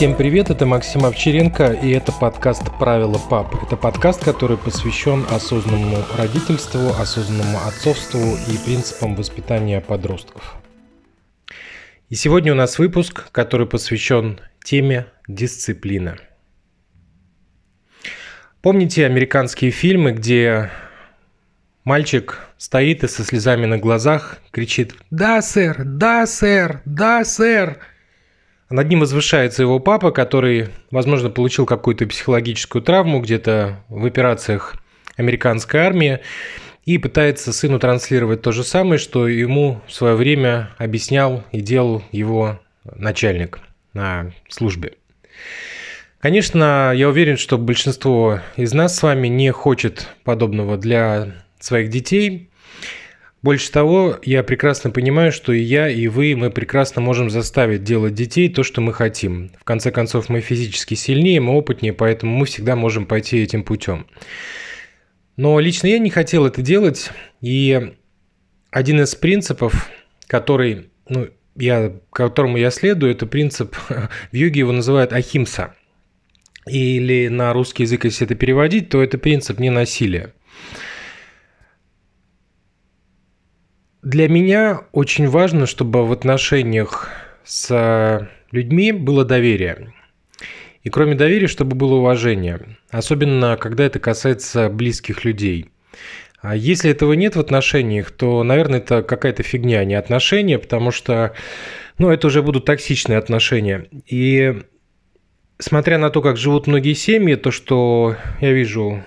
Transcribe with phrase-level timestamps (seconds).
[0.00, 3.54] Всем привет, это Максим Овчаренко, и это подкаст «Правила пап».
[3.62, 10.54] Это подкаст, который посвящен осознанному родительству, осознанному отцовству и принципам воспитания подростков.
[12.08, 16.16] И сегодня у нас выпуск, который посвящен теме дисциплина.
[18.62, 20.70] Помните американские фильмы, где
[21.84, 25.84] мальчик стоит и со слезами на глазах кричит «Да, сэр!
[25.84, 26.80] Да, сэр!
[26.86, 27.80] Да, сэр!»
[28.70, 34.76] Над ним возвышается его папа, который, возможно, получил какую-то психологическую травму где-то в операциях
[35.16, 36.20] американской армии
[36.84, 42.04] и пытается сыну транслировать то же самое, что ему в свое время объяснял и делал
[42.12, 43.58] его начальник
[43.92, 44.94] на службе.
[46.20, 52.49] Конечно, я уверен, что большинство из нас с вами не хочет подобного для своих детей,
[53.42, 58.14] больше того, я прекрасно понимаю, что и я, и вы, мы прекрасно можем заставить делать
[58.14, 59.50] детей то, что мы хотим.
[59.58, 64.06] В конце концов, мы физически сильнее, мы опытнее, поэтому мы всегда можем пойти этим путем.
[65.36, 67.10] Но лично я не хотел это делать,
[67.40, 67.94] и
[68.70, 69.88] один из принципов,
[70.26, 75.74] который, ну, я, которому я следую, это принцип, в йоге его называют ахимса.
[76.66, 80.34] Или на русский язык, если это переводить, то это принцип ненасилия.
[84.02, 87.10] Для меня очень важно, чтобы в отношениях
[87.44, 89.92] с людьми было доверие.
[90.82, 92.78] И кроме доверия, чтобы было уважение.
[92.90, 95.70] Особенно, когда это касается близких людей.
[96.40, 100.90] А если этого нет в отношениях, то, наверное, это какая-то фигня, а не отношения, потому
[100.90, 101.34] что,
[101.98, 103.88] ну, это уже будут токсичные отношения.
[104.06, 104.62] И
[105.58, 109.04] смотря на то, как живут многие семьи, то, что я вижу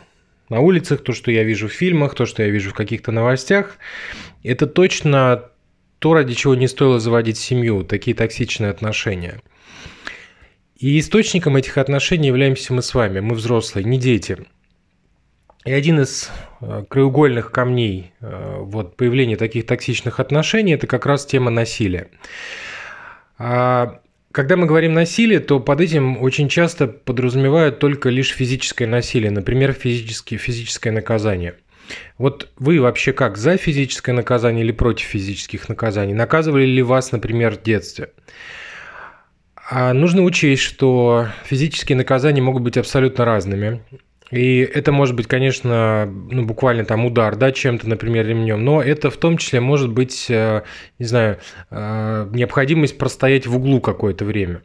[0.53, 3.77] на улицах, то, что я вижу в фильмах, то, что я вижу в каких-то новостях,
[4.43, 5.49] это точно
[5.97, 9.41] то, ради чего не стоило заводить семью, такие токсичные отношения.
[10.77, 14.45] И источником этих отношений являемся мы с вами, мы взрослые, не дети.
[15.65, 16.29] И один из
[16.61, 22.09] э, краеугольных камней э, вот, появления таких токсичных отношений– это как раз тема насилия.
[23.39, 24.01] А
[24.33, 29.73] когда мы говорим насилие, то под этим очень часто подразумевают только лишь физическое насилие, например,
[29.73, 31.53] физические, физическое наказание.
[32.17, 36.15] Вот вы вообще как, за физическое наказание или против физических наказаний?
[36.15, 38.09] Наказывали ли вас, например, в детстве?
[39.69, 43.83] А нужно учесть, что физические наказания могут быть абсолютно разными.
[44.33, 49.11] И это может быть, конечно, ну, буквально там удар, да, чем-то, например, ремнем, но это
[49.11, 50.63] в том числе может быть, э,
[50.97, 51.37] не знаю,
[51.69, 54.63] э, необходимость простоять в углу какое-то время.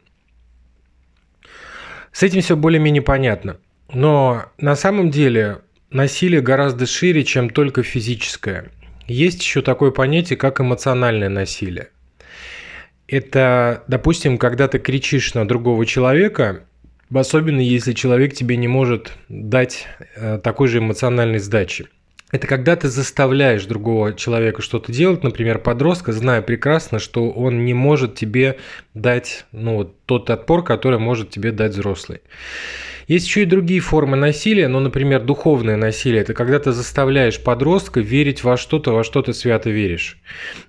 [2.11, 3.57] С этим все более-менее понятно.
[3.93, 5.59] Но на самом деле
[5.91, 8.71] насилие гораздо шире, чем только физическое.
[9.05, 11.89] Есть еще такое понятие, как эмоциональное насилие.
[13.07, 16.63] Это, допустим, когда ты кричишь на другого человека,
[17.13, 21.87] особенно если человек тебе не может дать э, такой же эмоциональной сдачи.
[22.31, 27.73] Это когда ты заставляешь другого человека что-то делать, например, подростка, зная прекрасно, что он не
[27.73, 28.57] может тебе
[28.93, 32.21] дать ну, тот отпор, который может тебе дать взрослый.
[33.07, 36.21] Есть еще и другие формы насилия, ну, например, духовное насилие.
[36.21, 40.21] Это когда ты заставляешь подростка верить во что-то, во что ты свято веришь.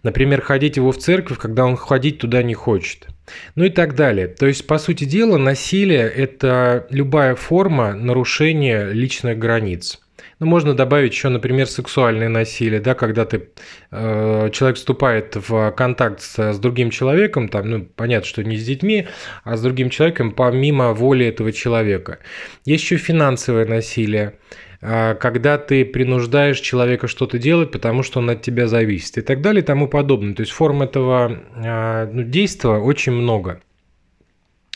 [0.03, 3.09] Например, ходить его в церковь, когда он ходить туда не хочет.
[3.57, 4.27] Ну и так далее.
[4.27, 10.01] То есть, по сути дела, насилие– это любая форма нарушения личных границ.
[10.41, 13.51] Ну, можно добавить еще, например, сексуальное насилие, да, когда ты,
[13.91, 18.65] э, человек вступает в контакт с, с другим человеком, там, ну, понятно, что не с
[18.65, 19.07] детьми,
[19.45, 22.21] а с другим человеком помимо воли этого человека.
[22.65, 24.39] Есть еще финансовое насилие
[24.81, 29.43] э, когда ты принуждаешь человека что-то делать, потому что он от тебя зависит и так
[29.43, 30.35] далее и тому подобное.
[30.35, 33.61] То есть форм этого э, ну, действия очень много.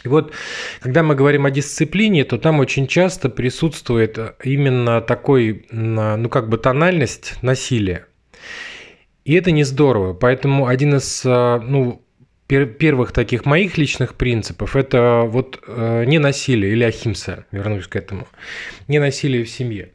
[0.05, 0.33] И вот,
[0.81, 6.59] когда мы говорим о дисциплине, то там очень часто присутствует именно такой, ну, как бы
[6.59, 8.07] тональность насилия.
[9.25, 10.13] И это не здорово.
[10.13, 12.03] Поэтому один из, э, ну,
[12.47, 18.29] первых таких моих личных принципов– это вот э, не насилие или ахимса, вернусь к этому,
[18.87, 19.93] не насилие в семье.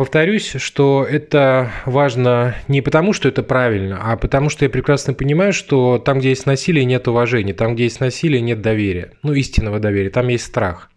[0.00, 5.52] Повторюсь, что это важно не потому, что это правильно, а потому что я прекрасно понимаю,
[5.52, 9.78] что там, где есть насилие, нет уважения, там, где есть насилие, нет доверия, ну, истинного
[9.78, 10.90] доверия, там есть страх.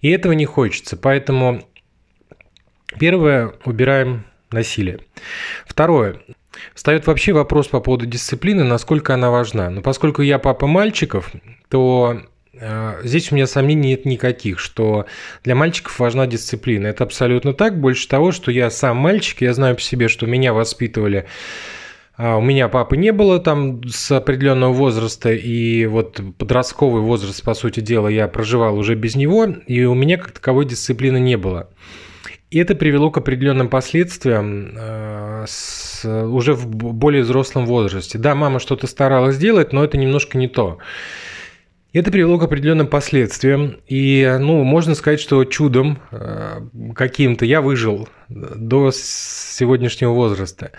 [0.00, 1.62] И этого не хочется, поэтому
[2.98, 4.98] первое, убираем насилие.
[5.64, 6.16] Второе,
[6.74, 9.70] Встает вообще вопрос по поводу дисциплины, насколько она важна.
[9.70, 11.30] Но поскольку я папа мальчиков,
[11.68, 12.20] то
[13.02, 15.06] здесь у меня сомнений нет никаких, что
[15.42, 16.86] для мальчиков важна дисциплина.
[16.86, 17.80] Это абсолютно так.
[17.80, 21.26] Больше того, что я сам мальчик, я знаю по себе, что меня воспитывали
[22.16, 27.54] А у меня папы не было там с определенного возраста, и вот подростковый возраст, по
[27.54, 31.70] сути дела, я проживал уже без него, и у меня как таковой дисциплины не было.
[32.50, 38.16] И это привело к определенным последствиям э, с, уже в более взрослом возрасте.
[38.16, 40.78] Да, мама что-то старалась сделать, но это немножко не то.
[41.94, 43.76] Это привело к определенным последствиям.
[43.86, 46.60] И, ну, можно сказать, что чудом э,
[46.92, 50.72] каким-то я выжил до сегодняшнего возраста.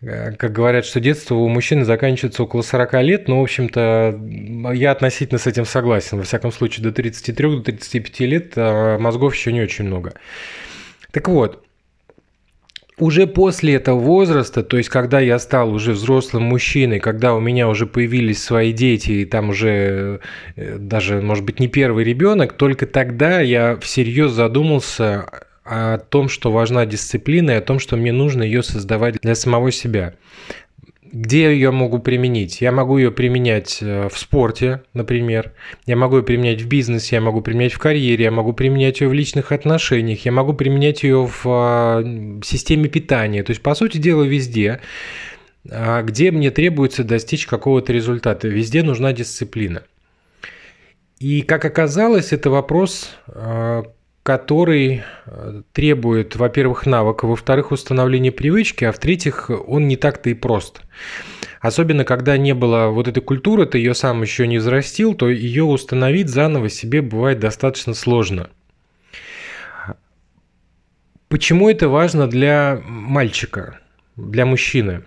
[0.00, 4.18] Э, как говорят, что детство у мужчины заканчивается около 40 лет, но, в общем-то,
[4.72, 6.16] я относительно с этим согласен.
[6.16, 10.14] Во всяком случае, до 33 до 35 лет э, мозгов еще не очень много.
[11.10, 11.65] Так вот,
[12.98, 17.68] уже после этого возраста, то есть когда я стал уже взрослым мужчиной, когда у меня
[17.68, 20.20] уже появились свои дети, и там уже
[20.56, 25.26] э, даже, может быть, не первый ребенок, только тогда я всерьез задумался
[25.64, 29.72] о том, что важна дисциплина, и о том, что мне нужно ее создавать для самого
[29.72, 30.14] себя.
[31.12, 32.60] Где я ее могу применить?
[32.60, 35.52] Я могу ее применять э, в спорте, например.
[35.86, 39.08] Я могу ее применять в бизнесе, я могу применять в карьере, я могу применять ее
[39.08, 42.02] в личных отношениях, я могу применять ее в а,
[42.42, 43.42] системе питания.
[43.42, 44.80] То есть, по сути дела, везде,
[45.70, 48.48] а, где мне требуется достичь какого-то результата.
[48.48, 49.82] Везде нужна дисциплина.
[51.18, 53.84] И, как оказалось, это вопрос а,
[54.26, 60.80] который э, требует, во-первых, навыка, во-вторых, установления привычки, а в-третьих, он не так-то и прост.
[61.60, 65.62] Особенно, когда не было вот этой культуры, ты ее сам еще не взрастил, то ее
[65.62, 68.50] установить заново себе бывает достаточно сложно.
[71.28, 73.78] Почему это важно для мальчика,
[74.16, 75.04] для мужчины?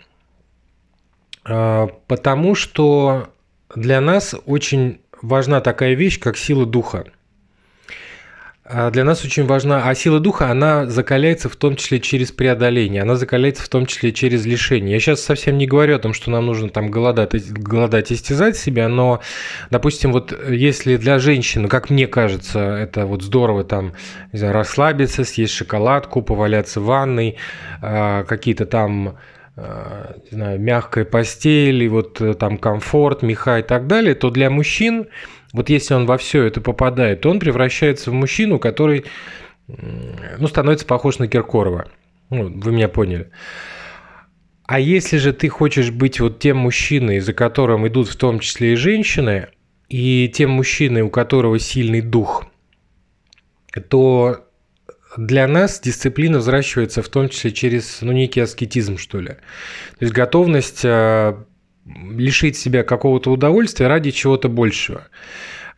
[1.43, 3.33] А, потому что
[3.75, 7.03] для нас очень важна такая вещь, как сила духа–
[8.91, 13.15] для нас очень важна, а сила духа, она закаляется в том числе через преодоление, она
[13.15, 14.93] закаляется в том числе через лишение.
[14.93, 18.87] Я сейчас совсем не говорю о том, что нам нужно там голодать, голодать истязать себя,
[18.87, 19.21] но,
[19.71, 23.93] допустим, вот если для женщины, как мне кажется, это вот здорово там,
[24.33, 27.37] не знаю, расслабиться, съесть шоколадку, поваляться в ванной,
[27.81, 29.17] а, какие-то там
[29.55, 34.29] а, не знаю, мягкая постель, и вот э, там комфорт, меха и так далее, то
[34.29, 35.07] для мужчин
[35.53, 39.05] вот если он во все это попадает, то он превращается в мужчину, который
[39.67, 41.89] ну, становится похож на Киркорова.
[42.29, 43.31] Ну, вы меня поняли.
[44.65, 48.73] А если же ты хочешь быть вот тем мужчиной, за которым идут в том числе
[48.73, 49.47] и женщины,
[49.89, 52.45] и тем мужчиной, у которого сильный дух,
[53.89, 54.45] то
[55.17, 59.29] для нас дисциплина взращивается в том числе через ну, некий аскетизм, что ли.
[59.29, 61.43] То есть готовность а,
[61.95, 65.07] лишить себя какого-то удовольствия ради чего-то большего.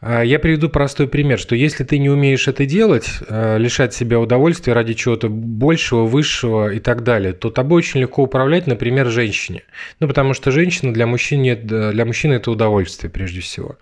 [0.01, 4.19] А, я приведу простой пример, что если ты не умеешь это делать, а, лишать себя
[4.19, 9.63] удовольствия ради чего-то большего, высшего и так далее, то тобой очень легко управлять, например, женщине.
[9.99, 13.77] Ну, потому что женщина для мужчины, для мужчины это удовольствие прежде всего.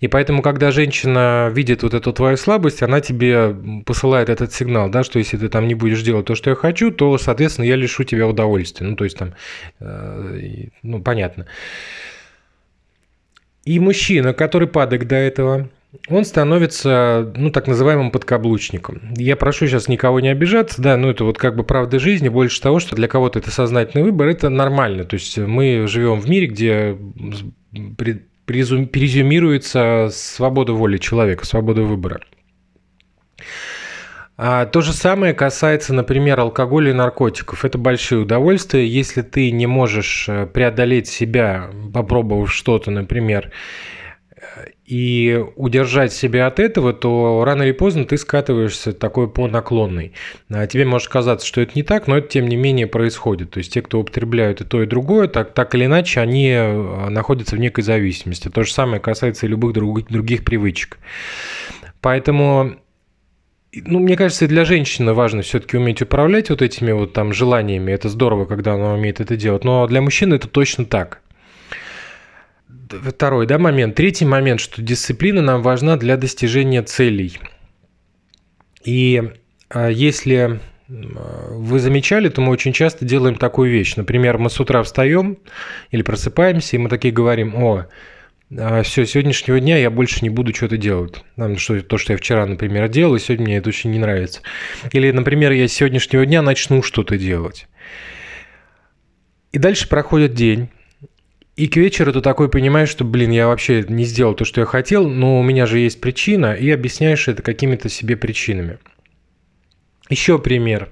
[0.00, 3.56] И поэтому, когда женщина видит вот эту твою слабость, она тебе
[3.86, 6.90] посылает этот сигнал, да, что если ты там не будешь делать то, что я хочу,
[6.90, 8.86] то, соответственно, я лишу тебя удовольствия.
[8.88, 9.34] Ну, то есть там,
[9.78, 11.46] э, ну, понятно.
[13.64, 15.70] И мужчина, который падок до этого,
[16.08, 19.14] он становится, ну, так называемым подкаблучником.
[19.16, 22.60] Я прошу сейчас никого не обижаться, да, но это вот как бы правда жизни, больше
[22.60, 25.04] того, что для кого-то это сознательный выбор, это нормально.
[25.04, 26.98] То есть мы живем в мире, где
[28.46, 32.20] презюмируется свобода воли человека, свобода выбора.
[34.36, 37.64] А то же самое касается, например, алкоголя и наркотиков.
[37.64, 38.86] Это большие удовольствия.
[38.86, 43.52] Если ты не можешь э, преодолеть себя, попробовав что-то, например,
[44.84, 50.12] и удержать себя от этого, то рано или поздно ты скатываешься такой по наклонной.
[50.50, 53.52] А тебе может казаться, что это не так, но это тем не менее происходит.
[53.52, 57.08] То есть те, кто употребляют и то, и другое, так, так или иначе, они э,
[57.08, 58.48] находятся в некой зависимости.
[58.48, 60.98] То же самое касается и любых других, других привычек.
[62.00, 62.76] Поэтому
[63.84, 67.92] ну, мне кажется, и для женщины важно все-таки уметь управлять вот этими вот там желаниями.
[67.92, 69.64] Это здорово, когда она умеет это делать.
[69.64, 71.20] Но для мужчины это точно так.
[72.88, 73.94] Второй да, момент.
[73.94, 77.38] Третий момент, что дисциплина нам важна для достижения целей.
[78.84, 79.22] И
[79.70, 83.96] а, если вы замечали, то мы очень часто делаем такую вещь.
[83.96, 85.38] Например, мы с утра встаем
[85.90, 87.86] или просыпаемся, и мы такие говорим, о,
[88.56, 91.24] а, все, сегодняшнего дня я больше не буду что-то делать.
[91.56, 94.42] Что, то, что я вчера, например, делал, и сегодня мне это очень не нравится.
[94.92, 97.66] Или, например, я с сегодняшнего дня начну что-то делать.
[99.52, 100.68] И дальше проходит день.
[101.56, 104.66] И к вечеру ты такой понимаешь, что, блин, я вообще не сделал то, что я
[104.66, 108.78] хотел, но у меня же есть причина, и объясняешь это какими-то себе причинами.
[110.10, 110.90] Еще пример.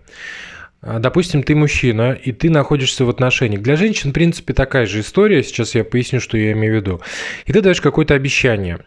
[0.82, 3.62] Допустим, ты мужчина, и ты находишься в отношениях.
[3.62, 5.42] Для женщин, в принципе, такая же история.
[5.42, 7.00] Сейчас я поясню, что я имею в виду.
[7.46, 8.80] И ты даешь какое-то обещание.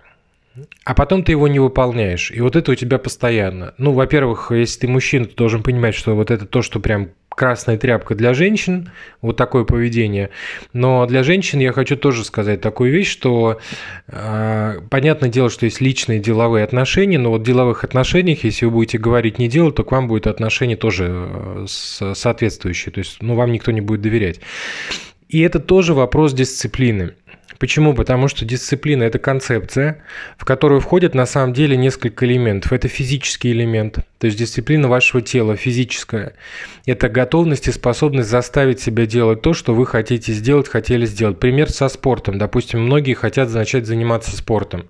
[0.84, 2.32] А потом ты его не выполняешь.
[2.32, 3.74] И вот это у тебя постоянно.
[3.78, 7.78] Ну, во-первых, если ты мужчина, ты должен понимать, что вот это то, что прям красная
[7.78, 10.30] тряпка для женщин, вот такое поведение.
[10.74, 13.60] Но для женщин я хочу тоже сказать такую вещь, что
[14.08, 18.72] э, понятное дело, что есть личные деловые отношения, но вот в деловых отношениях, если вы
[18.72, 22.92] будете говорить не делать, то к вам будет отношение тоже э, соответствующее.
[22.92, 24.40] То есть, ну, вам никто не будет доверять.
[25.28, 27.14] И это тоже вопрос дисциплины.
[27.60, 27.94] Почему?
[27.94, 30.04] Потому что дисциплина– это концепция,
[30.38, 32.74] в которую входит на самом деле несколько элементов.
[32.74, 36.34] Это физический элемент, то есть дисциплина вашего тела, физическая.
[36.86, 41.40] Это готовность и способность заставить себя делать то, что вы хотите сделать, хотели сделать.
[41.40, 42.38] Пример со спортом.
[42.38, 44.86] Допустим, многие хотят начать заниматься спортом.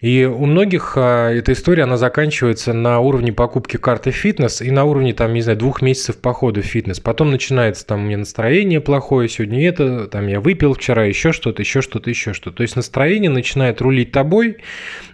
[0.00, 4.84] И у многих а, эта история, она заканчивается на уровне покупки карты фитнес и на
[4.84, 7.00] уровне, там, не знаю, двух месяцев похода в фитнес.
[7.00, 11.62] Потом начинается, там, у меня настроение плохое, сегодня это, там, я выпил вчера, еще что-то,
[11.62, 12.58] еще что-то, еще что-то.
[12.58, 14.58] То есть настроение начинает рулить тобой,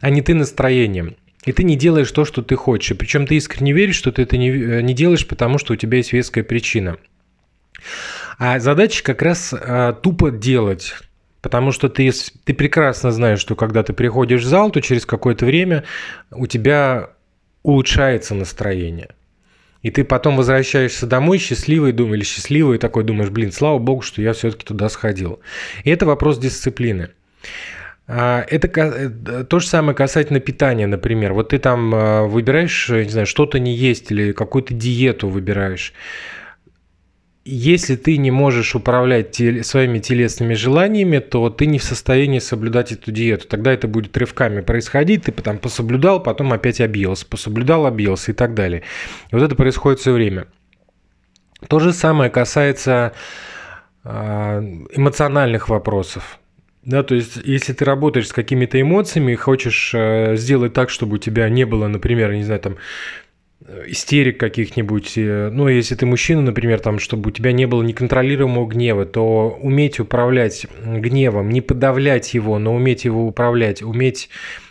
[0.02, 1.16] а не ты настроением.
[1.46, 2.96] И ты не делаешь то, что ты хочешь.
[2.96, 5.98] Причем ты искренне веришь, что ты это не, э, не делаешь, потому что у тебя
[5.98, 6.98] есть веская причина.
[8.38, 10.94] А задача как раз а, тупо делать.
[11.44, 12.10] Потому что ты,
[12.44, 15.84] ты прекрасно знаешь, что когда ты приходишь в зал, то через какое-то время
[16.30, 17.10] у тебя
[17.62, 19.10] улучшается настроение.
[19.82, 24.00] И ты потом возвращаешься домой счастливый, думаешь, или счастливый, и такой думаешь, блин, слава богу,
[24.00, 25.40] что я все-таки туда сходил.
[25.84, 27.10] И это вопрос дисциплины.
[28.06, 31.34] А, это э, то же самое касательно питания, например.
[31.34, 35.92] Вот ты там а, выбираешь, не знаю, что-то не есть или какую-то диету выбираешь
[37.44, 42.92] если ты не можешь управлять тел- своими телесными желаниями, то ты не в состоянии соблюдать
[42.92, 43.46] эту диету.
[43.46, 48.54] Тогда это будет рывками происходить, ты потом пособлюдал, потом опять объелся, пособлюдал, объелся и так
[48.54, 48.82] далее.
[49.30, 50.46] И вот это происходит все время.
[51.68, 53.12] То же самое касается
[54.02, 54.60] а,
[54.94, 56.38] эмоциональных вопросов.
[56.82, 61.14] Да, то есть, если ты работаешь с какими-то эмоциями и хочешь э, сделать так, чтобы
[61.14, 62.76] у тебя не было, например, не знаю, там
[63.86, 68.66] истерик каких-нибудь, э, ну, если ты мужчина, например, там, чтобы у тебя не было неконтролируемого
[68.66, 74.28] гнева, то уметь управлять гневом, не подавлять его, но уметь его управлять, уметь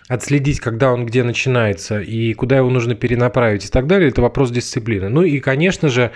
[0.08, 4.52] отследить, когда он где начинается и куда его нужно перенаправить и так далее, это вопрос
[4.52, 5.10] дисциплины.
[5.10, 6.12] Ну и, конечно же,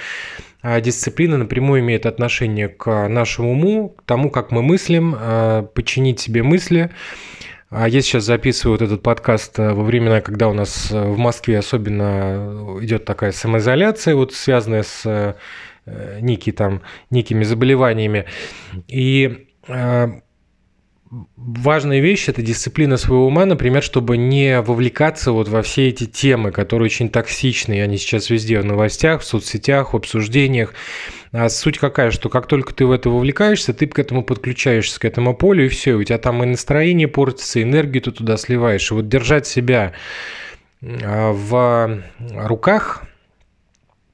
[0.61, 6.19] а, дисциплина напрямую имеет отношение к нашему уму, к тому, как мы мыслим, а, подчинить
[6.19, 6.91] себе мысли,
[7.69, 11.17] а я сейчас записываю вот этот подкаст э, во времена, когда у нас э, в
[11.17, 18.25] Москве особенно идет такая самоизоляция, вот связанная с э, некие там, некими заболеваниями.
[18.87, 19.47] И
[21.35, 26.51] важная вещь– это дисциплина своего ума, например, чтобы не вовлекаться вот во все эти темы,
[26.51, 30.73] которые очень токсичны, они сейчас везде в новостях, в соцсетях, в обсуждениях.
[31.31, 35.05] А суть какая, что как только ты в это вовлекаешься, ты к этому подключаешься, к
[35.05, 38.89] этому полю, и все, у тебя там и настроение портится, и энергию ты туда сливаешь.
[38.91, 39.93] И вот держать себя
[40.81, 43.03] а, в руках–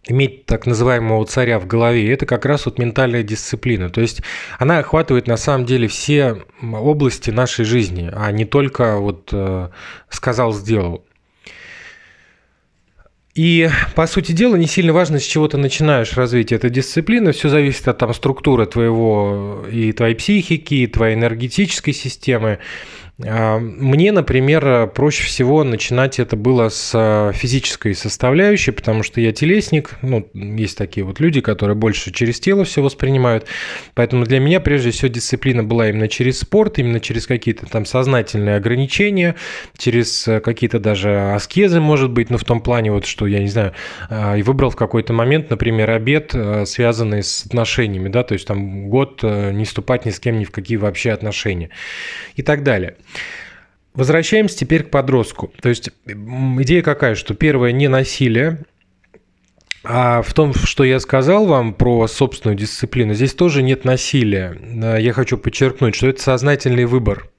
[0.07, 3.89] иметь так называемого царя в голове, это как раз вот ментальная дисциплина.
[3.89, 4.22] То есть
[4.60, 9.69] она охватывает на самом деле все области нашей жизни, а не только вот э,
[10.10, 11.05] сказал, сделал.
[13.36, 17.31] И, по сути дела, не сильно важно, с чего ты начинаешь развитие этой дисциплины.
[17.31, 22.60] Все зависит от там, структуры твоего и твоей психики, и твоей энергетической системы.
[23.22, 29.32] А, мне, например, проще всего начинать это было с а, физической составляющей, потому что я
[29.32, 33.46] телесник, ну, есть такие вот люди, которые больше через тело все воспринимают,
[33.93, 38.55] поэтому для меня прежде всего дисциплина была именно через спорт, именно через какие-то там сознательные
[38.55, 39.36] ограничения,
[39.77, 43.48] через а, какие-то даже аскезы, может быть, но в том плане вот, что я не
[43.48, 43.74] знаю,
[44.10, 49.22] и выбрал в какой-то момент, например, обед, связанный с отношениями, да, то есть там год
[49.22, 51.70] не вступать ни с кем ни в какие вообще отношения
[52.36, 52.96] и так далее.
[53.93, 55.53] Возвращаемся теперь к подростку.
[55.62, 58.63] То есть идея какая, что первое не насилие,
[59.83, 64.57] а в том, что я сказал вам про собственную дисциплину, здесь тоже нет насилия.
[64.98, 67.29] Я хочу подчеркнуть, что это сознательный выбор.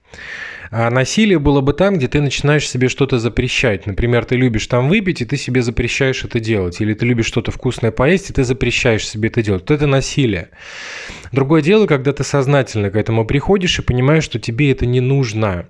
[0.77, 3.87] А насилие было бы там, где ты начинаешь себе что-то запрещать.
[3.87, 6.81] Например, ты любишь там выпить, и ты себе запрещаешь это делать.
[6.81, 9.63] Или ты любишь что-то вкусное поесть, и ты запрещаешь себе это делать.
[9.63, 10.49] Вот это насилие.
[11.31, 15.69] Другое дело, когда ты сознательно к этому приходишь и понимаешь, что тебе это не нужно.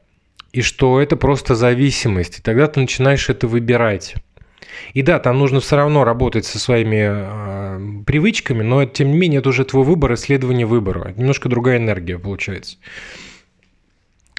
[0.55, 2.39] И что это просто зависимость.
[2.39, 4.15] И тогда ты начинаешь это выбирать.
[4.95, 9.41] И да, там нужно все равно работать со своими э, привычками, но тем не менее
[9.41, 11.13] это уже твой выбор, исследование выбора.
[11.15, 12.79] Немножко другая энергия получается.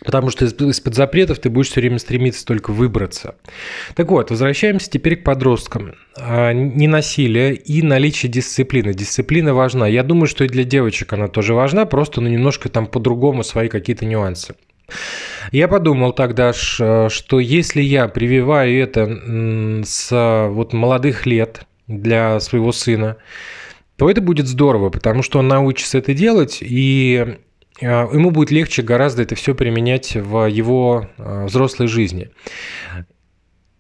[0.04, 3.36] Потому что из-под запретов ты будешь все время стремиться только выбраться.
[3.96, 5.94] Так вот, возвращаемся теперь к подросткам.
[6.18, 8.94] А, не насилие и наличие дисциплины.
[8.94, 9.88] Дисциплина важна.
[9.88, 13.70] Я думаю, что и для девочек она тоже важна, просто ну, немножко там по-другому свои
[13.70, 14.56] какие-то нюансы.
[15.52, 23.18] Я подумал тогда, что если я прививаю это с вот молодых лет для своего сына,
[23.98, 27.38] то это будет здорово, потому что он научится это делать, и
[27.82, 32.30] ему будет легче гораздо это все применять в его а, взрослой жизни.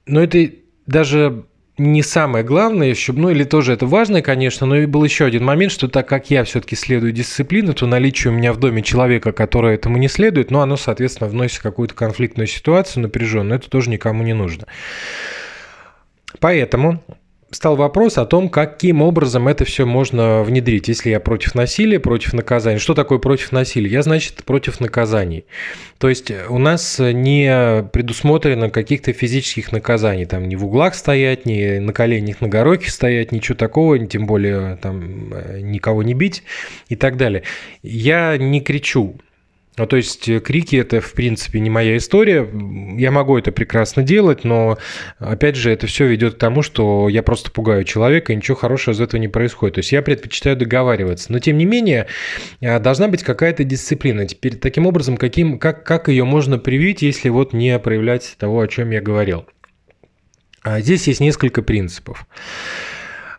[0.06, 0.52] Но это
[0.86, 1.46] даже
[1.78, 5.44] не самое главное еще, ну или тоже это важно, конечно, но и был еще один
[5.44, 9.34] момент, что так как я все-таки следую дисциплине, то наличие у меня в доме человека,
[9.34, 14.24] который этому не следует, ну оно, соответственно, вносит какую-то конфликтную ситуацию напряженную, это тоже никому
[14.24, 14.68] не нужно.
[16.40, 17.04] Поэтому
[17.56, 20.90] стал вопрос о том, каким образом это все можно внедрить.
[20.90, 22.80] Если я против насилия, против наказаний.
[22.80, 23.90] Что такое против насилия?
[23.90, 25.46] Я, значит, против наказаний.
[25.98, 30.26] То есть у нас не предусмотрено каких-то физических наказаний.
[30.26, 34.76] Там ни в углах стоять, ни на коленях на гороке стоять, ничего такого, тем более
[34.82, 36.44] там э, никого не бить
[36.90, 37.44] и так далее.
[37.82, 39.16] Я не кричу
[39.77, 42.48] ну, то есть э, крики это, в принципе, не моя история.
[42.98, 44.77] Я могу это прекрасно делать, но,
[45.20, 48.94] опять же, это все ведет к тому, что я просто пугаю человека, и ничего хорошего
[48.94, 49.75] из этого не происходит.
[49.75, 51.32] То есть я предпочитаю договариваться.
[51.32, 52.08] Но, тем не менее,
[52.62, 54.25] э, должна быть какая-то дисциплина.
[54.25, 58.67] Теперь, таким образом, каким, как, как ее можно привить, если вот не проявлять того, о
[58.67, 59.46] чем я говорил?
[60.62, 62.25] А здесь есть несколько принципов.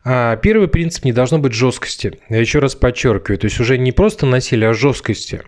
[0.04, 2.20] А, первый принцип не должно быть жесткости.
[2.28, 5.42] Я еще раз подчеркиваю, то есть уже не просто насилие, а жесткости.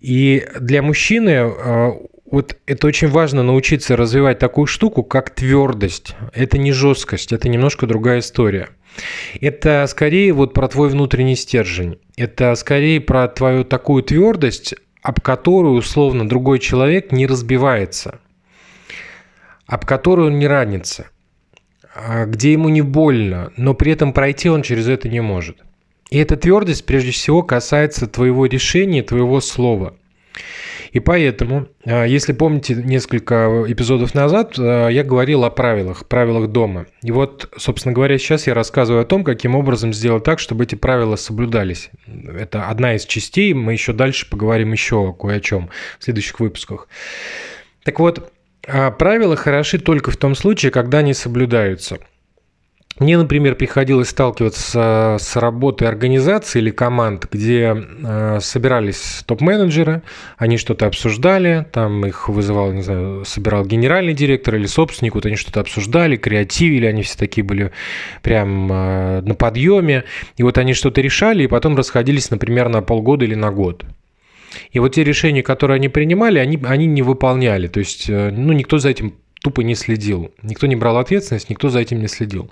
[0.00, 1.92] И для мужчины э,
[2.30, 6.16] вот это очень важно научиться развивать такую штуку, как твердость.
[6.32, 8.70] Это не жесткость, это немножко другая история.
[9.40, 11.98] Это скорее вот про твой внутренний стержень.
[12.16, 18.20] Это скорее про твою такую твердость, об которую условно другой человек не разбивается,
[19.66, 21.08] об которую он не ранится,
[21.94, 25.58] а где ему не больно, но при этом пройти он через это не может.
[26.12, 29.96] И эта твердость прежде всего касается твоего решения, твоего слова.
[30.90, 36.84] И поэтому, а, если помните несколько эпизодов назад, а, я говорил о правилах, правилах дома.
[37.02, 40.74] И вот, собственно говоря, сейчас я рассказываю о том, каким образом сделать так, чтобы эти
[40.74, 41.88] правила соблюдались.
[42.06, 46.88] Это одна из частей, мы еще дальше поговорим еще кое о чем в следующих выпусках.
[47.84, 48.30] Так вот,
[48.68, 52.00] а, правила хороши только в том случае, когда они соблюдаются–
[52.98, 60.02] мне, например, приходилось сталкиваться с работой организации или команд, где э, собирались топ-менеджеры,
[60.36, 65.36] они что-то обсуждали, там их вызывал, не знаю, собирал генеральный директор или собственник, вот они
[65.36, 67.72] что-то обсуждали, креативили, они все такие были
[68.20, 70.04] прям э, на подъеме,
[70.36, 73.84] и вот они что-то решали, и потом расходились, например, на полгода или на год.
[74.70, 77.68] И вот те решения, которые они принимали, они, они не выполняли.
[77.68, 80.30] То есть, э, ну, никто за этим тупо не следил.
[80.42, 82.50] Никто не брал ответственность, никто за этим не следил.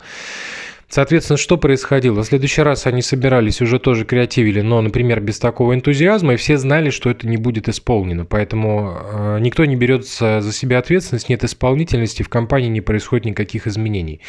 [0.90, 2.20] Соответственно, что происходило?
[2.20, 6.58] В следующий раз они собирались, уже тоже креативили, но, например, без такого энтузиазма, и все
[6.58, 8.24] знали, что это не будет исполнено.
[8.24, 13.68] Поэтому э, никто не берется за себя ответственность, нет исполнительности, в компании не происходит никаких
[13.68, 14.20] изменений.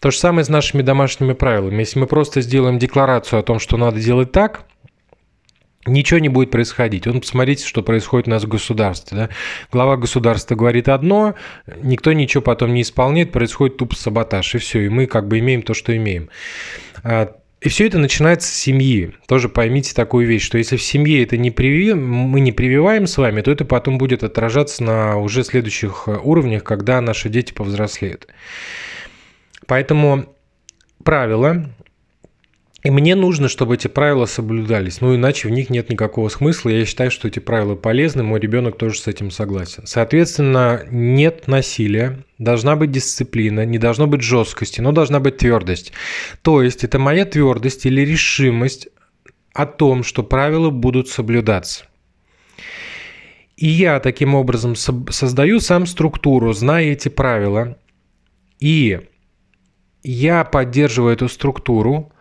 [0.00, 1.80] То же самое с нашими домашними правилами.
[1.80, 4.64] Если мы просто сделаем декларацию о том, что надо делать так,
[5.86, 7.06] ничего не будет происходить.
[7.06, 9.16] Он посмотрите, что происходит у нас в государстве.
[9.16, 9.28] Да?
[9.72, 11.34] Глава государства говорит одно,
[11.82, 15.62] никто ничего потом не исполняет, происходит тупо саботаж, и все, и мы как бы имеем
[15.62, 16.28] то, что имеем.
[17.02, 19.14] А, и все это начинается с семьи.
[19.26, 21.94] Тоже поймите такую вещь, что если в семье это не приви...
[21.94, 27.00] мы не прививаем с вами, то это потом будет отражаться на уже следующих уровнях, когда
[27.00, 28.28] наши дети повзрослеют.
[29.66, 30.26] Поэтому
[31.02, 31.70] правило
[32.86, 35.00] и мне нужно, чтобы эти правила соблюдались.
[35.00, 36.68] Ну, иначе в них нет никакого смысла.
[36.68, 38.22] Я считаю, что эти правила полезны.
[38.22, 39.82] Мой ребенок тоже с этим согласен.
[39.88, 42.22] Соответственно, нет насилия.
[42.38, 45.92] Должна быть дисциплина, не должно быть жесткости, но должна быть твердость.
[46.42, 48.86] То есть это моя твердость или решимость
[49.52, 51.86] о том, что правила будут соблюдаться.
[53.56, 57.78] И я таким образом создаю сам структуру, зная эти правила.
[58.60, 59.00] И
[60.04, 62.12] я поддерживаю эту структуру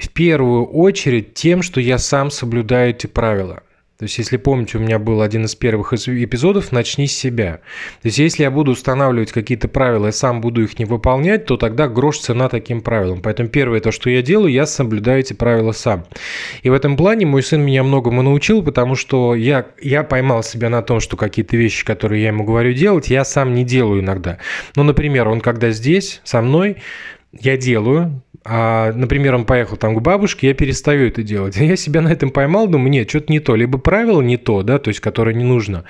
[0.00, 3.62] в первую очередь тем, что я сам соблюдаю эти правила.
[3.98, 7.54] То есть, если помните, у меня был один из первых эпизодов «Начни с себя».
[8.00, 11.56] То есть, если я буду устанавливать какие-то правила и сам буду их не выполнять, то
[11.56, 13.20] тогда грош цена таким правилам.
[13.20, 16.06] Поэтому первое, то, что я делаю, я соблюдаю эти правила сам.
[16.62, 20.70] И в этом плане мой сын меня многому научил, потому что я, я поймал себя
[20.70, 24.38] на том, что какие-то вещи, которые я ему говорю делать, я сам не делаю иногда.
[24.76, 26.76] Ну, например, он когда здесь со мной,
[27.32, 31.56] я делаю, а, например, он поехал там к бабушке, я перестаю это делать.
[31.60, 33.54] Я себя на этом поймал, думаю, нет, что-то не то.
[33.56, 35.84] Либо правило не то, да, то есть, которое не нужно.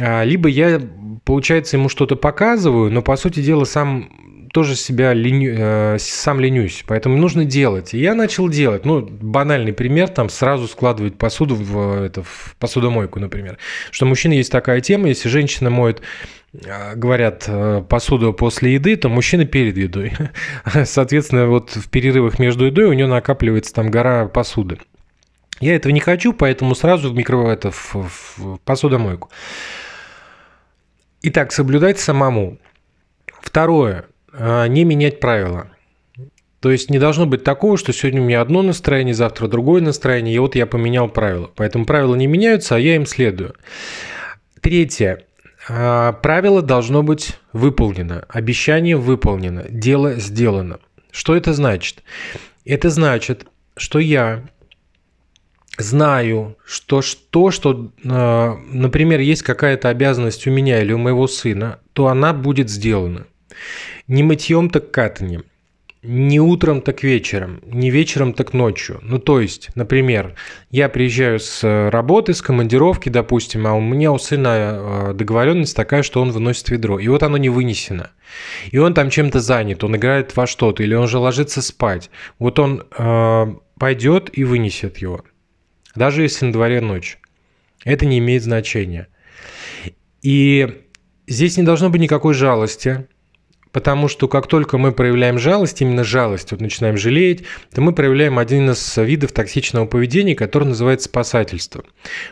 [0.00, 0.80] А, либо я,
[1.24, 4.10] получается, ему что-то показываю, но, по сути дела, сам
[4.52, 7.92] тоже себя леню, э, сам ленюсь, поэтому нужно делать.
[7.92, 8.84] И я начал делать.
[8.84, 13.58] Ну, банальный пример, там сразу складывать посуду в, это, в посудомойку, например.
[13.90, 16.02] Что у мужчин есть такая тема, если женщина моет э,
[16.94, 20.12] говорят, э, посуду после еды, то мужчина перед едой.
[20.84, 24.78] Соответственно, вот в перерывах между едой у него накапливается там гора посуды.
[25.60, 29.30] Я этого не хочу, поэтому сразу в микро это в, в посудомойку.
[31.22, 32.58] Итак, соблюдать самому.
[33.40, 34.06] Второе.
[34.32, 35.70] А, не менять правила.
[36.60, 40.34] То есть не должно быть такого, что сегодня у меня одно настроение, завтра другое настроение,
[40.34, 41.50] и вот я поменял правила.
[41.54, 43.54] Поэтому правила не меняются, а я им следую.
[44.60, 45.24] Третье.
[45.68, 50.78] А, правило должно быть выполнено, обещание выполнено, дело сделано.
[51.10, 52.02] Что это значит?
[52.64, 53.46] Это значит,
[53.76, 54.44] что я
[55.78, 57.00] знаю, что
[57.30, 62.32] то, что, а, например, есть какая-то обязанность у меня или у моего сына, то она
[62.32, 63.26] будет сделана.
[64.06, 65.44] Не мытьем, так катанием.
[66.06, 67.62] Не утром, так вечером.
[67.64, 68.98] Не вечером, так ночью.
[69.00, 70.34] Ну, то есть, например,
[70.70, 76.02] я приезжаю с работы, с командировки, допустим, а у меня у сына э, договоренность такая,
[76.02, 76.98] что он выносит ведро.
[76.98, 78.10] И вот оно не вынесено.
[78.70, 82.10] И он там чем-то занят, он играет во что-то, или он же ложится спать.
[82.38, 85.24] Вот он э, пойдет и вынесет его.
[85.94, 87.18] Даже если на дворе ночь.
[87.82, 89.08] Это не имеет значения.
[90.20, 90.82] И
[91.26, 93.06] здесь не должно быть никакой жалости
[93.74, 97.42] Потому что как только мы проявляем жалость, именно жалость, вот начинаем жалеть,
[97.74, 101.82] то мы проявляем один из видов токсичного поведения, который называется спасательство.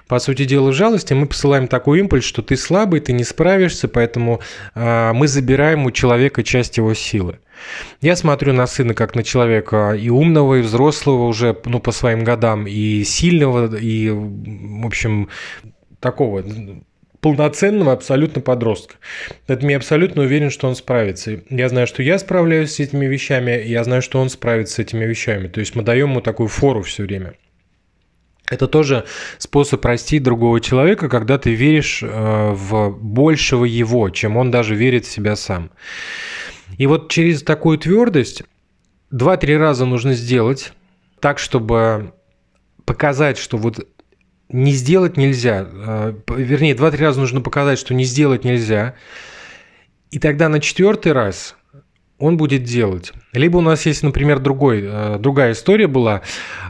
[0.07, 3.89] По сути дела, в жалости мы посылаем такой импульс, что ты слабый, ты не справишься,
[3.89, 4.41] поэтому
[4.77, 7.41] э, мы забираем у человека часть его силы.
[8.01, 12.23] Я смотрю на сына как на человека и умного, и взрослого уже ну, по своим
[12.23, 15.29] годам, и сильного, и, в общем,
[15.99, 16.45] такого
[17.23, 18.97] полноценного абсолютно подростка.
[19.47, 21.41] Поэтому я абсолютно уверен, что он справится.
[21.49, 25.05] Я знаю, что я справляюсь с этими вещами, я знаю, что он справится с этими
[25.05, 25.47] вещами.
[25.47, 27.35] То есть мы даем ему такую фору все время.
[28.51, 29.05] Это тоже
[29.39, 35.07] способ простить другого человека, когда ты веришь э, в большего его, чем он даже верит
[35.07, 35.71] в себя сам.
[36.77, 38.43] И вот через такую твердость
[39.13, 40.73] два-три раза нужно сделать
[41.21, 42.13] так, чтобы
[42.85, 43.87] показать, что вот
[44.53, 45.67] не сделать нельзя.
[45.71, 48.95] А, вернее, два-три раза нужно показать, что не сделать нельзя.
[50.11, 51.57] И тогда на четвертый раз
[52.23, 53.13] он будет делать.
[53.33, 56.23] Либо у нас есть, например, другой, э, другая история была.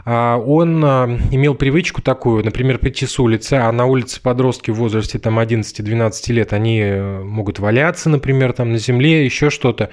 [0.03, 0.87] А, он э,
[1.29, 6.33] имел привычку такую, например, прийти с улицы, а на улице подростки в возрасте там 11-12
[6.33, 9.91] лет, они э, могут валяться, например, там на земле, еще что-то.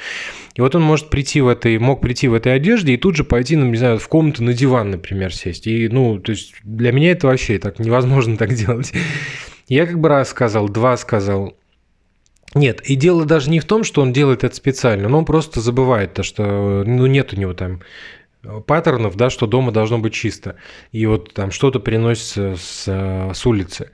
[0.55, 3.25] И вот он может прийти в этой, мог прийти в этой одежде и тут же
[3.25, 5.67] пойти, ну, не знаю, в комнату на диван, например, сесть.
[5.67, 8.95] И, ну, то есть для меня это вообще так невозможно так делать.
[9.69, 11.55] Я как бы раз сказал, два сказал,
[12.55, 15.61] нет, и дело даже не в том, что он делает это специально, но он просто
[15.61, 17.81] забывает то, что ну, нет у него там
[18.67, 20.57] паттернов, да, что дома должно быть чисто.
[20.93, 23.91] И вот там что-то приносится с, с улицы.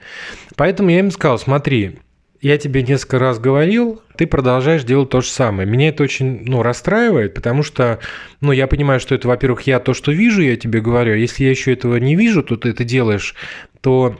[0.55, 1.99] Поэтому я им сказал, смотри,
[2.41, 5.67] я тебе несколько раз говорил, ты продолжаешь делать то же самое.
[5.67, 7.99] Меня это очень ну, расстраивает, потому что
[8.41, 11.13] ну, я понимаю, что это, во-первых, я то, что вижу, я тебе говорю.
[11.13, 13.35] А если я еще этого не вижу, то ты это делаешь,
[13.81, 14.17] то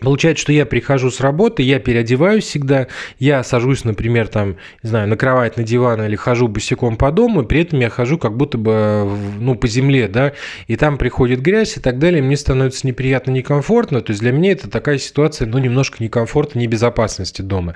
[0.00, 5.08] Получается, что я прихожу с работы, я переодеваюсь всегда, я сажусь, например, там, не знаю,
[5.08, 8.36] на кровать, на диван или хожу босиком по дому, и при этом я хожу как
[8.36, 9.08] будто бы,
[9.38, 10.32] ну, по земле, да,
[10.66, 14.52] и там приходит грязь и так далее, мне становится неприятно, некомфортно, то есть для меня
[14.52, 17.74] это такая ситуация, ну, немножко некомфортно, небезопасности дома.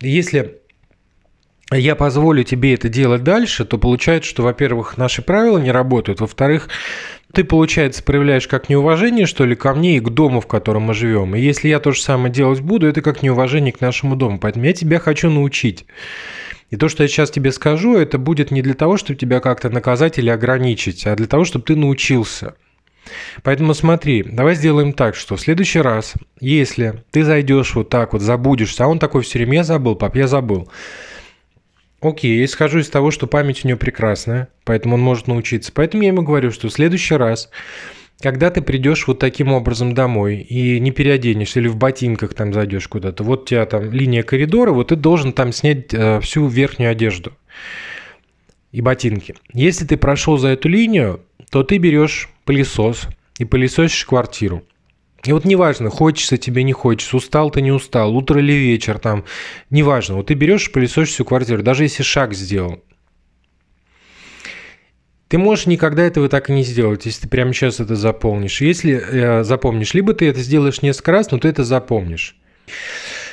[0.00, 0.58] Если
[1.72, 6.68] я позволю тебе это делать дальше, то получается, что, во-первых, наши правила не работают, во-вторых,
[7.32, 10.94] ты, получается, проявляешь как неуважение, что ли, ко мне и к дому, в котором мы
[10.94, 11.34] живем.
[11.34, 14.38] И если я то же самое делать буду, это как неуважение к нашему дому.
[14.38, 15.86] Поэтому я тебя хочу научить.
[16.70, 19.70] И то, что я сейчас тебе скажу, это будет не для того, чтобы тебя как-то
[19.70, 22.54] наказать или ограничить, а для того, чтобы ты научился.
[23.42, 28.22] Поэтому смотри, давай сделаем так, что в следующий раз, если ты зайдешь вот так вот,
[28.22, 30.68] забудешься, а он такой все время, я забыл, пап, я забыл.
[32.00, 35.72] Окей, я исхожу из того, что память у него прекрасная, поэтому он может научиться.
[35.74, 37.50] Поэтому я ему говорю, что в следующий раз,
[38.20, 42.88] когда ты придешь вот таким образом домой и не переоденешься или в ботинках там зайдешь
[42.88, 46.90] куда-то, вот у тебя там линия коридора, вот ты должен там снять э, всю верхнюю
[46.90, 47.32] одежду
[48.72, 49.34] и ботинки.
[49.54, 54.62] Если ты прошел за эту линию, то ты берешь пылесос и пылесосишь квартиру.
[55.26, 59.24] И вот неважно, хочется тебе, не хочется, устал ты, не устал, утро или вечер, там,
[59.70, 60.16] неважно.
[60.16, 62.82] Вот ты берешь и пылесосишь всю квартиру, даже если шаг сделал.
[65.28, 68.60] ты можешь никогда этого так и не сделать, если ты прямо сейчас это заполнишь.
[68.60, 72.36] Если э, запомнишь, либо ты это сделаешь несколько раз, но ты это запомнишь.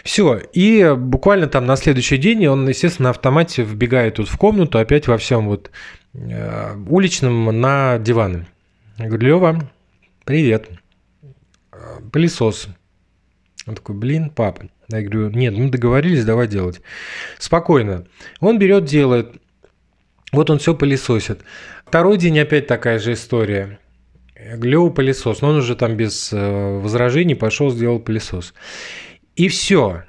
[0.04, 4.80] Все, и буквально там на следующий день он, естественно, на автомате вбегает тут в комнату,
[4.80, 5.70] опять во всем вот
[6.14, 8.48] э, уличном на диваны.
[8.98, 9.72] Я говорю, Лева,
[10.26, 10.70] привет,
[12.14, 12.70] пылесос.
[13.68, 14.70] Он такой, блин, папа.
[14.90, 16.82] Я говорю, нет, мы договорились, давай делать.
[17.40, 18.06] Спокойно.
[18.40, 19.34] Он берет, делает.
[20.32, 21.42] Вот он все пылесосит.
[21.86, 23.80] Второй день опять такая же история.
[24.36, 28.54] Лева пылесос, но он уже там без э, возражений пошел, сделал пылесос.
[29.36, 30.04] И все.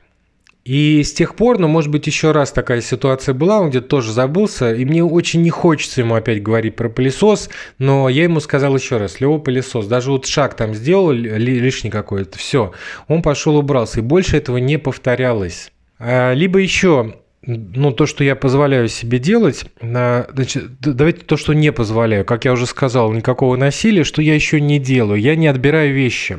[0.65, 4.13] И с тех пор, ну, может быть, еще раз такая ситуация была, он где-то тоже
[4.13, 8.75] забылся, и мне очень не хочется ему опять говорить про пылесос, но я ему сказал
[8.75, 12.73] еще раз, Лева пылесос, даже вот шаг там сделал лишний какой-то, все,
[13.09, 15.71] он пошел убрался, и больше этого не повторялось.
[15.99, 17.15] А, либо еще
[17.47, 22.25] ну, то, что я позволяю себе делать, значит, давайте то, что не позволяю.
[22.25, 25.21] Как я уже сказал, никакого насилия, что я еще не делаю.
[25.21, 26.39] Я не отбираю вещи.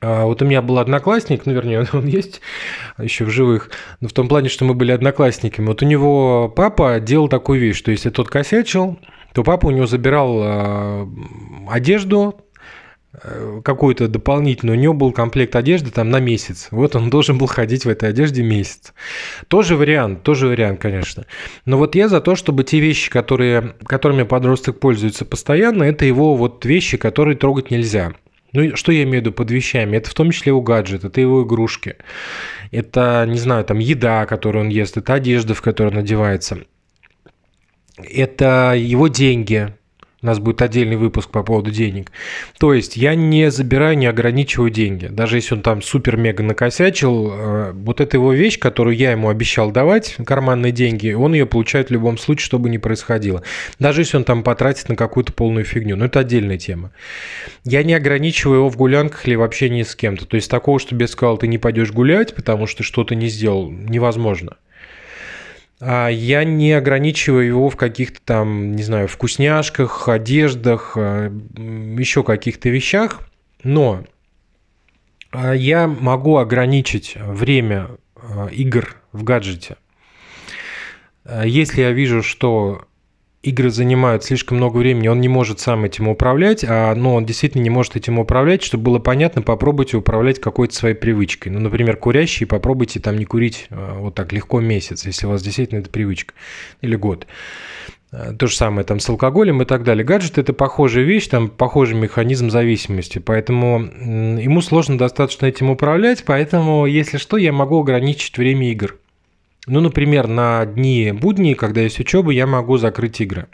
[0.00, 2.40] А вот у меня был одноклассник, ну, вернее, он есть
[2.98, 5.66] еще в живых, но в том плане, что мы были одноклассниками.
[5.66, 8.98] Вот у него папа делал такую вещь, что если тот косячил,
[9.32, 11.08] то папа у него забирал а,
[11.68, 12.46] одежду,
[13.22, 16.68] Э, какую-то дополнительную, у него был комплект одежды там на месяц.
[16.70, 18.92] Вот он должен был ходить в этой одежде месяц.
[19.48, 21.24] Тоже вариант, тоже вариант, конечно.
[21.64, 26.34] Но вот я за то, чтобы те вещи, которые, которыми подросток пользуется постоянно, это его
[26.34, 28.12] вот вещи, которые трогать нельзя.
[28.52, 29.96] Ну, что я имею в виду под вещами?
[29.96, 31.96] Это в том числе его гаджет, это его игрушки.
[32.70, 36.58] Это, не знаю, там еда, которую он ест, это одежда, в которой он одевается.
[37.98, 39.74] Это его деньги,
[40.26, 42.10] у нас будет отдельный выпуск по поводу денег.
[42.58, 45.06] То есть я не забираю, не ограничиваю деньги.
[45.06, 49.70] Даже если он там супер-мега накосячил, э, вот эта его вещь, которую я ему обещал
[49.70, 53.44] давать, карманные деньги, он ее получает в любом случае, что бы ни происходило.
[53.78, 55.94] Даже если он там потратит на какую-то полную фигню.
[55.94, 56.90] Но это отдельная тема.
[57.62, 60.26] Я не ограничиваю его в гулянках или вообще ни с кем-то.
[60.26, 63.70] То есть такого, чтобы я сказал, ты не пойдешь гулять, потому что что-то не сделал,
[63.70, 64.56] невозможно.
[65.78, 72.70] А я не ограничиваю его в каких-то там, не знаю, вкусняшках, одеждах, а, еще каких-то
[72.70, 73.20] вещах,
[73.62, 74.04] но
[75.32, 77.90] а, я могу ограничить время
[78.50, 79.76] игр в гаджете.
[81.44, 82.86] Если я вижу, что
[83.46, 87.62] игры занимают слишком много времени, он не может сам этим управлять, а ну, он действительно
[87.62, 91.52] не может этим управлять, чтобы было понятно, попробуйте управлять какой-то своей привычкой.
[91.52, 95.42] Ну, например, курящие, попробуйте там не курить а, вот так легко месяц, если у вас
[95.42, 96.34] действительно это привычка,
[96.80, 97.26] или год.
[98.10, 100.04] А, то же самое там с алкоголем и так далее.
[100.04, 106.86] Гаджет– это похожая вещь, там похожий механизм зависимости, поэтому ему сложно достаточно этим управлять, поэтому,
[106.86, 108.96] если что, я могу ограничить время игр.
[109.66, 113.48] Ну, например, на дни будни, когда есть учеба, я могу закрыть игры.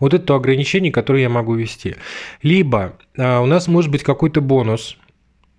[0.00, 1.96] Вот это то ограничение, которое я могу ввести.
[2.42, 4.96] Либо а, у нас может быть какой-то бонус,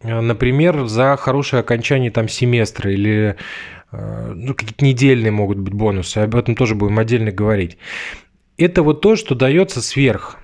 [0.02, 3.36] а, например, за хорошее окончание там семестра или
[3.92, 7.78] а, ну, какие-то недельные могут быть бонусы, об этом тоже будем отдельно говорить.
[8.58, 10.38] Это вот то, что дается сверх.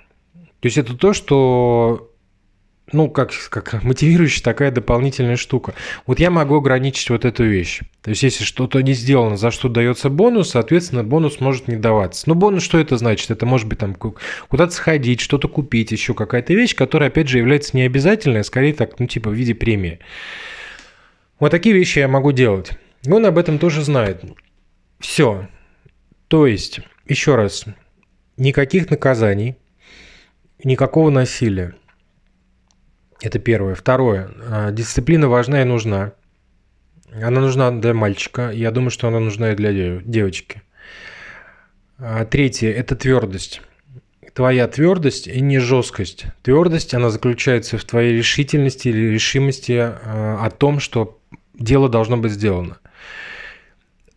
[0.59, 2.10] То есть это то, что
[2.91, 5.73] ну, как, как мотивирующая такая дополнительная штука.
[6.05, 7.81] Вот я могу ограничить вот эту вещь.
[8.01, 12.23] То есть, если что-то не сделано, за что дается бонус, соответственно, бонус может не даваться.
[12.27, 13.31] Но бонус что это значит?
[13.31, 17.75] Это может быть там куда-то сходить, что-то купить, еще какая-то вещь, которая, опять же, является
[17.77, 19.99] не обязательной, а скорее так, ну, типа в виде премии.
[21.39, 22.71] Вот такие вещи я могу делать.
[23.07, 24.23] Он об этом тоже знает.
[24.99, 25.47] Все.
[26.27, 27.65] То есть, еще раз,
[28.37, 29.55] никаких наказаний,
[30.63, 31.75] никакого насилия.
[33.21, 33.75] Это первое.
[33.75, 34.31] Второе.
[34.47, 36.13] А, дисциплина важна и нужна.
[37.11, 38.51] Она нужна для мальчика.
[38.51, 40.61] Я думаю, что она нужна и для девочки.
[41.99, 43.61] А, третье– это твердость.
[44.33, 46.25] Твоя твердость и не жесткость.
[46.41, 51.19] Твердость, она заключается в твоей решительности или решимости а, о том, что
[51.53, 52.77] дело должно быть сделано.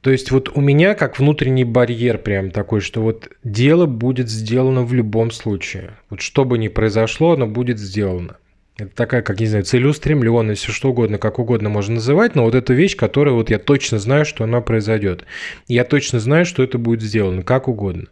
[0.00, 4.82] То есть вот у меня как внутренний барьер прям такой, что вот дело будет сделано
[4.82, 5.96] в любом случае.
[6.10, 8.36] Вот что бы ни произошло, оно будет сделано.
[8.76, 12.56] Это такая, как, не знаю, целеустремленность, все что угодно, как угодно можно называть, но вот
[12.56, 15.24] эта вещь, которая вот я точно знаю, что она произойдет.
[15.68, 18.08] Я точно знаю, что это будет сделано, как угодно.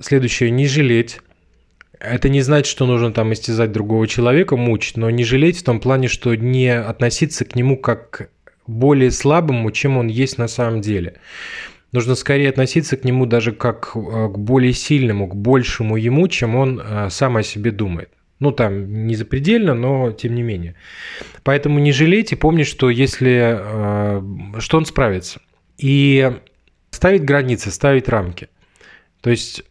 [0.00, 1.20] Следующее, не жалеть.
[1.98, 5.80] Это не значит, что нужно там истязать другого человека, мучить, но не жалеть в том
[5.80, 8.30] плане, что не относиться к нему как
[8.66, 11.14] к более слабому, чем он есть на самом деле.
[11.90, 13.98] Нужно скорее относиться к нему даже как э,
[14.28, 18.10] к более сильному, к большему ему, чем он э, сам о себе думает.
[18.38, 20.74] Ну, там не запредельно, но тем не менее.
[21.42, 23.56] Поэтому не жалейте, помните, что если...
[23.58, 25.40] Э, что он справится.
[25.78, 26.32] И
[26.90, 28.48] ставить границы, ставить рамки.
[29.20, 29.64] То есть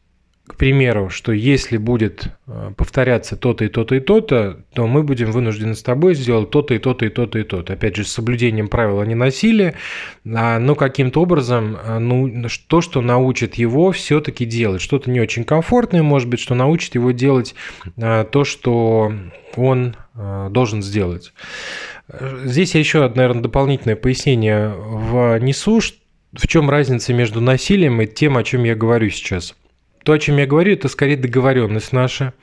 [0.47, 5.31] к примеру, что если будет э, повторяться то-то и то-то и то-то, то мы будем
[5.31, 7.73] вынуждены с тобой сделать то-то и то-то и то-то и то-то.
[7.73, 9.73] Опять же, с соблюдением правила не насилия,
[10.23, 14.81] а, но каким-то образом э, ну, то, что научит его все-таки делать.
[14.81, 17.55] Что-то не очень комфортное, может быть, что научит его делать
[17.97, 19.13] э, то, что
[19.55, 19.95] он
[20.49, 21.34] должен сделать.
[22.45, 25.81] Здесь я еще, наверное, дополнительное пояснение внесу,
[26.31, 29.55] в чем разница между насилием и тем, о чем я говорю сейчас–
[30.06, 32.34] то, о чем я говорю, это скорее договоренность наша,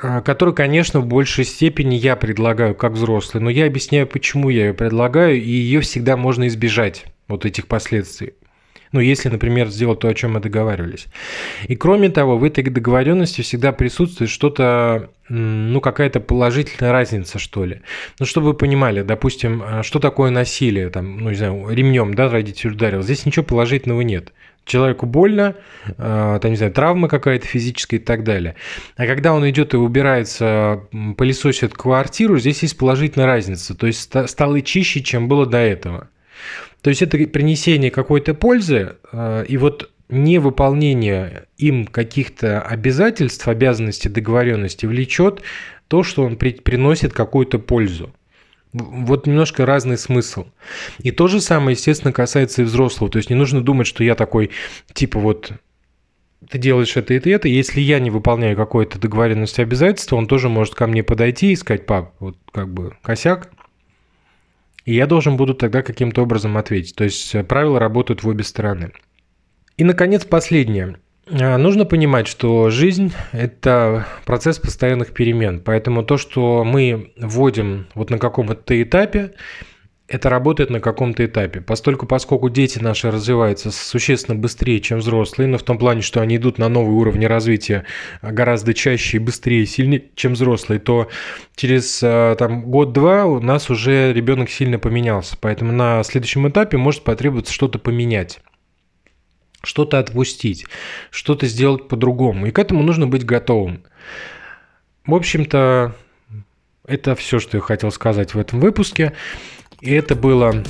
[0.00, 4.66] а, которую, конечно, в большей степени я предлагаю как взрослый, но я объясняю, почему я
[4.66, 8.34] ее предлагаю, и ее всегда можно избежать, вот этих последствий.
[8.92, 11.06] Ну, если, например, сделать то, о чем мы договаривались.
[11.66, 17.80] И кроме того, в этой договоренности всегда присутствует что-то, ну, какая-то положительная разница, что ли.
[18.18, 22.28] Ну, чтобы вы понимали, допустим, а, что такое насилие, там, ну, не знаю, ремнем, да,
[22.28, 23.00] родитель ударил.
[23.00, 28.24] Здесь ничего положительного нет человеку больно, э, там, не знаю, травма какая-то физическая и так
[28.24, 28.54] далее.
[28.96, 30.82] А когда он идет и убирается,
[31.16, 33.74] пылесосит квартиру, здесь есть положительная разница.
[33.74, 36.08] То есть стало чище, чем было до этого.
[36.80, 44.86] То есть это принесение какой-то пользы, э, и вот невыполнение им каких-то обязательств, обязанностей, договоренностей
[44.86, 45.42] влечет
[45.88, 48.12] то, что он приносит какую-то пользу.
[48.72, 50.46] Вот немножко разный смысл.
[50.98, 53.10] И то же самое, естественно, касается и взрослого.
[53.10, 54.50] То есть не нужно думать, что я такой,
[54.94, 55.52] типа вот,
[56.48, 57.48] ты делаешь это это, это.
[57.48, 61.86] Если я не выполняю какой-то договоренности обязательства, он тоже может ко мне подойти и сказать,
[61.86, 63.52] пап, вот как бы косяк.
[64.84, 66.96] И я должен буду тогда каким-то образом ответить.
[66.96, 68.92] То есть правила работают в обе стороны.
[69.76, 70.96] И, наконец, последнее.
[71.30, 75.60] А, нужно понимать, что жизнь– это процесс постоянных перемен.
[75.60, 79.32] Поэтому то, что мы вводим вот на каком-то этапе,
[80.08, 81.60] это работает на каком-то этапе.
[81.60, 86.36] Постольку, поскольку дети наши развиваются существенно быстрее, чем взрослые, но в том плане, что они
[86.36, 87.86] идут на новые уровни развития
[88.20, 91.08] гораздо чаще и быстрее, сильнее, чем взрослые, то
[91.54, 95.36] через а, там, год-два у нас уже ребенок сильно поменялся.
[95.40, 98.40] Поэтому на следующем этапе может потребоваться что-то поменять
[99.62, 100.66] что-то отпустить,
[101.10, 102.46] что-то сделать по-другому.
[102.46, 103.82] И к этому нужно быть готовым.
[105.06, 105.94] В общем-то,
[106.86, 109.12] это все, что я хотел сказать в этом выпуске.
[109.80, 110.62] И это было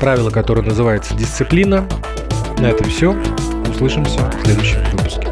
[0.00, 1.88] правило, которое называется дисциплина.
[2.58, 3.12] На этом все.
[3.68, 5.25] Услышимся в следующем выпуске.